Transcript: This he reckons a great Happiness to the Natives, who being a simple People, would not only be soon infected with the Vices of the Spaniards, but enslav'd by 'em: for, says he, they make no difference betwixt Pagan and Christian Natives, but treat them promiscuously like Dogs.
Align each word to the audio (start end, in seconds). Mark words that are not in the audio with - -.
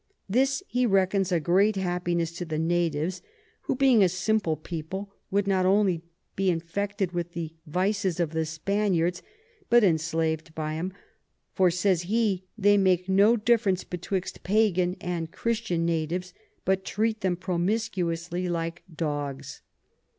This 0.27 0.63
he 0.67 0.87
reckons 0.87 1.31
a 1.31 1.39
great 1.39 1.75
Happiness 1.75 2.31
to 2.39 2.43
the 2.45 2.57
Natives, 2.57 3.21
who 3.65 3.75
being 3.75 4.01
a 4.03 4.09
simple 4.09 4.55
People, 4.57 5.13
would 5.29 5.45
not 5.45 5.63
only 5.63 6.01
be 6.35 6.47
soon 6.47 6.53
infected 6.53 7.11
with 7.11 7.33
the 7.33 7.53
Vices 7.67 8.19
of 8.19 8.31
the 8.31 8.47
Spaniards, 8.47 9.21
but 9.69 9.83
enslav'd 9.83 10.55
by 10.55 10.73
'em: 10.75 10.91
for, 11.53 11.69
says 11.69 12.01
he, 12.01 12.45
they 12.57 12.79
make 12.79 13.07
no 13.07 13.35
difference 13.37 13.83
betwixt 13.83 14.41
Pagan 14.41 14.97
and 14.99 15.31
Christian 15.31 15.85
Natives, 15.85 16.33
but 16.65 16.83
treat 16.83 17.21
them 17.21 17.37
promiscuously 17.37 18.49
like 18.49 18.81
Dogs. 18.91 19.61